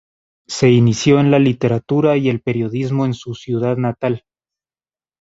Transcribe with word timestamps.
Se 0.47 0.71
inició 0.71 1.19
en 1.19 1.29
la 1.29 1.37
literatura 1.37 2.17
y 2.17 2.27
el 2.29 2.41
periodismo 2.41 3.05
en 3.05 3.13
su 3.13 3.35
ciudad 3.35 3.77
natal. 3.77 4.23